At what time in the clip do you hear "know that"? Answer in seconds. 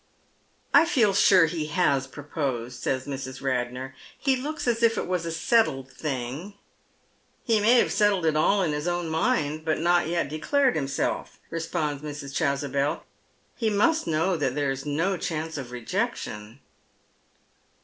14.07-14.55